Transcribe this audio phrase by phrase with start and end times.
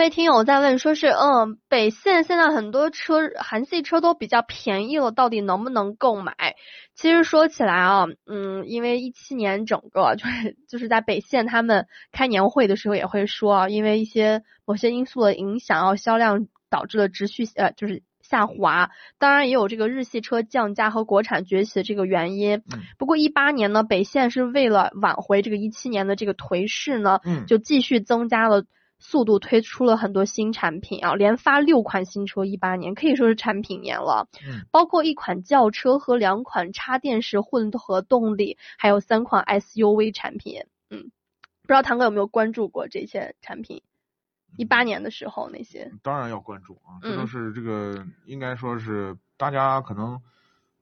[0.00, 6.34] 位听友在问，说是嗯，北线现在很多车韩系车都比较便宜了，到底能不能购买？
[6.94, 18.90] 其实说起来啊，嗯，因为一七年整个就是 就是在北线他们开年会的时候也会说啊，因为一些某些因素的影响啊，销量导致了持续呃就是下滑。
[19.18, 22.62] 当然也有这个日系车降价和国产崛起的这个原因。
[22.96, 28.64] 不过一八年呢，北线是为了挽回这个一七年的这个颓势呢，就继续增加了。
[29.00, 34.28] 速度推出了很多新产品啊，连发六款新车，一八年可以说是产品年了。
[34.46, 40.66] 嗯，包括一款轿车和两款插电式混合动力，还有三款 SUV 产品。
[40.90, 41.10] 嗯，
[41.62, 43.82] 不知道唐哥有没有关注过这些产品？
[44.56, 45.90] 一八年的时候那些？
[46.02, 50.20] 当然要关注啊，这都是这个应该说是大家可能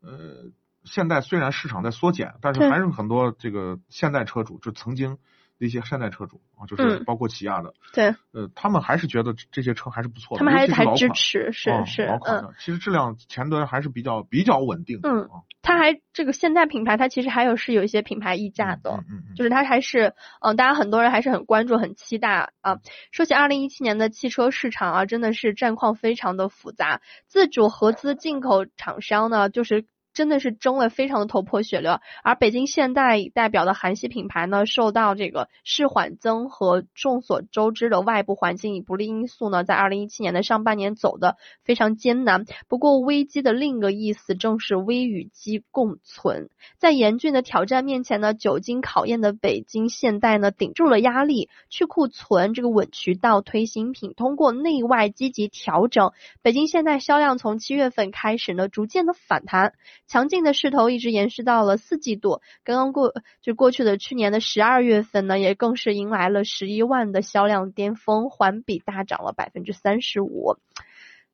[0.03, 0.51] 呃，
[0.85, 5.19] 现在虽然市场在缩减，但是还是很多这个现代车主就曾经。
[5.67, 15.01] 一些山寨车主啊，就是包括起亚的，对，呃，他们还是觉得这些车还是不错的，他们还是还支持，是是，老款的，其实质量前端还是比较比较稳定。
[15.03, 15.29] 嗯，
[15.63, 22.79] 它还这个现代品牌，它其实还有是有一些品牌溢价的，嗯嗯，就是它还是，嗯，大家很多人还是很关注、很期待啊。
[23.11, 29.87] 说起二零一七年的汽车市场啊，真的是战况非常的复杂，自主、合资、进口厂商呢，就是。
[30.19, 42.47] 真的是争得非常的头破血流，而北京现代代表的韩系品牌呢，受到这个市缓增和众所周知的外部环境以不利因素呢，在二零一七年的上半年走的非常艰难。
[42.67, 56.11] 不过危机的另一个意思正是危与机共存，在严峻的挑战面前呢，久经考验的北京现代呢，顶住了压力，去库存这个稳渠道推新品，通过内外积极调整，
[56.43, 59.75] 北京现代销量从七月份开始呢，逐渐的反弹。
[60.09, 70.57] 强劲的势头一直延续到了四季度，刚刚过就过去的去年的十二月份呢，也更是迎来了十一万的销量巅峰，环比大涨了百分之三十五，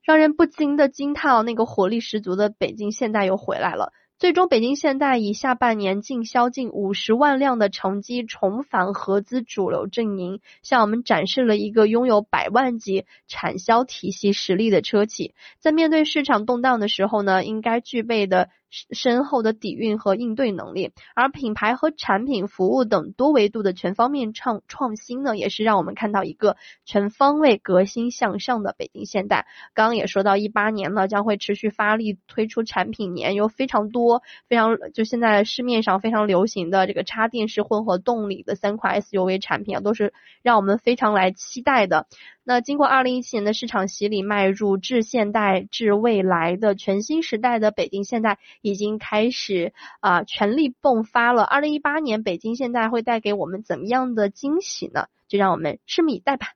[0.02, 3.92] 让人不禁的惊叹，那个活力十足的北京现代又回来了。
[4.17, 18.51] 最终，北京现代以下半年净销近五十万辆的成绩重返合资主流阵营，向我们展示了一个拥有百万级产销体系实力的车企，在面对市场动荡的时候呢，应该具备的。
[18.90, 29.46] 深厚的底蕴和应对能力，而品牌和产品、服务等多维度的全方面创创新呢，也是让我们看到一个全方位革新向上的北京现代。
[29.74, 42.07] 刚刚也说到，一八年呢将会持续发力推出产品年，有非常多非常就现在市面上非常流行的这个插电式混合动力的三款 SUV 产品啊，都是让我们非常来期待的。
[42.47, 51.43] 那经过二零一七年的市场洗礼，迈入至现代、至未来的全新时代的北京现代已经开始啊全力迸发了。
[51.43, 55.07] 二零一八年北京现代会带给我们怎么样的惊喜呢？
[55.27, 56.49] 就让我们拭目以待吧。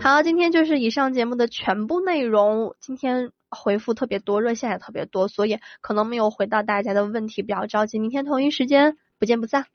[0.00, 2.74] 好，今天就是以上节目的全部内容。
[2.78, 9.66] 今天回复特别多，热线也特别多，所以可能没有回到大家的问题，不要着急，明天同一时间不见不散。